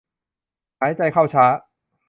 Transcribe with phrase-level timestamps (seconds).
[0.79, 1.45] หายใจเข้าช้า